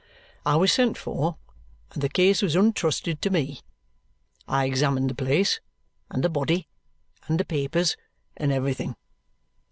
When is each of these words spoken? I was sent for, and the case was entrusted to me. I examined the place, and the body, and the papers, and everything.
I 0.47 0.55
was 0.55 0.73
sent 0.73 0.97
for, 0.97 1.37
and 1.91 2.01
the 2.01 2.09
case 2.09 2.41
was 2.41 2.55
entrusted 2.55 3.21
to 3.21 3.29
me. 3.29 3.61
I 4.47 4.65
examined 4.65 5.11
the 5.11 5.13
place, 5.13 5.59
and 6.09 6.23
the 6.23 6.27
body, 6.29 6.67
and 7.27 7.39
the 7.39 7.45
papers, 7.45 7.95
and 8.35 8.51
everything. 8.51 8.95